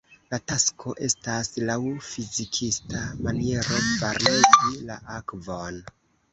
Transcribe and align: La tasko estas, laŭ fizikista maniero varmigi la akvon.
La 0.33 0.37
tasko 0.51 0.95
estas, 1.07 1.51
laŭ 1.67 1.75
fizikista 2.07 3.03
maniero 3.29 3.85
varmigi 4.03 4.77
la 4.91 5.01
akvon. 5.21 5.83